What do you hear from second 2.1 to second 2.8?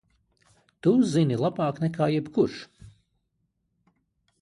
jebkurš!